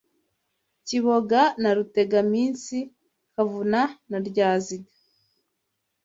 Kibogo 0.87 1.41
na 1.61 1.69
Rutegaminsi 1.77 2.77
kavuna 3.33 3.81
na 4.09 4.17
ryaziga 4.27 4.91